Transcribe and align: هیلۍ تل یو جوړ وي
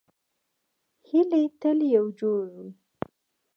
هیلۍ 1.07 1.45
تل 1.61 1.77
یو 1.95 2.05
جوړ 2.19 2.43
وي 2.55 2.69